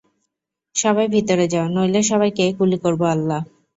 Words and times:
সবাই 0.75 1.07
ভিতরে 1.15 1.45
যাও, 1.53 1.65
নইলে 1.75 2.01
সবাইকে 2.11 2.43
গুলি 2.59 2.77
করবো 2.83 3.05
আল্লাহ! 3.15 3.41